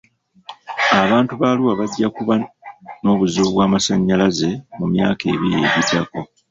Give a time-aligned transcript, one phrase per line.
[1.03, 2.33] Abantu ba Arua bajja kuba
[3.01, 6.19] n'obuzibu bw'amasanyalaze mu myaka ebiri egiddako.